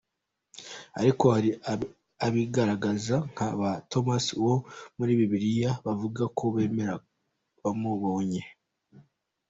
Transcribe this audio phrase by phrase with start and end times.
[0.99, 1.49] Ariko hari
[2.27, 4.55] abigaragaje nka ba ‘Thomas’ wo
[4.97, 6.93] muri Bibiliya bavugaga ko bemera
[7.61, 8.41] bamubonye.